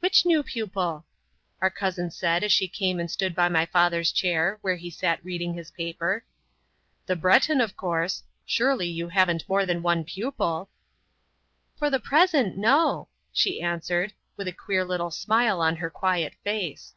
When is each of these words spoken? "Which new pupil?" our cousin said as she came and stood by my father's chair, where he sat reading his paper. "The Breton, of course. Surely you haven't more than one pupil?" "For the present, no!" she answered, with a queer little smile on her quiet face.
"Which 0.00 0.26
new 0.26 0.42
pupil?" 0.42 1.06
our 1.62 1.70
cousin 1.70 2.10
said 2.10 2.44
as 2.44 2.52
she 2.52 2.68
came 2.68 3.00
and 3.00 3.10
stood 3.10 3.34
by 3.34 3.48
my 3.48 3.64
father's 3.64 4.12
chair, 4.12 4.58
where 4.60 4.76
he 4.76 4.90
sat 4.90 5.24
reading 5.24 5.54
his 5.54 5.70
paper. 5.70 6.26
"The 7.06 7.16
Breton, 7.16 7.62
of 7.62 7.74
course. 7.74 8.22
Surely 8.44 8.86
you 8.86 9.08
haven't 9.08 9.48
more 9.48 9.64
than 9.64 9.82
one 9.82 10.04
pupil?" 10.04 10.68
"For 11.78 11.88
the 11.88 11.98
present, 11.98 12.58
no!" 12.58 13.08
she 13.32 13.62
answered, 13.62 14.12
with 14.36 14.46
a 14.46 14.52
queer 14.52 14.84
little 14.84 15.10
smile 15.10 15.62
on 15.62 15.76
her 15.76 15.88
quiet 15.88 16.34
face. 16.44 16.92